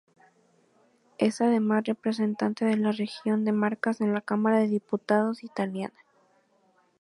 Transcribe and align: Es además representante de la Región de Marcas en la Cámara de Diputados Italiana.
Es 1.19 1.41
además 1.41 1.83
representante 1.83 2.65
de 2.65 2.75
la 2.75 2.91
Región 2.91 3.45
de 3.45 3.51
Marcas 3.51 4.01
en 4.01 4.15
la 4.15 4.21
Cámara 4.21 4.57
de 4.57 4.67
Diputados 4.67 5.43
Italiana. 5.43 5.93